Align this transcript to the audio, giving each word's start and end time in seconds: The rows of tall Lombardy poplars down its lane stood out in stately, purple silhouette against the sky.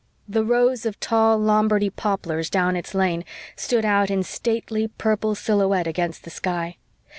The 0.27 0.43
rows 0.43 0.87
of 0.87 0.99
tall 0.99 1.37
Lombardy 1.37 1.91
poplars 1.91 2.49
down 2.49 2.75
its 2.75 2.95
lane 2.95 3.23
stood 3.55 3.85
out 3.85 4.09
in 4.09 4.23
stately, 4.23 4.87
purple 4.87 5.35
silhouette 5.35 5.85
against 5.85 6.23
the 6.23 6.31
sky. 6.31 6.77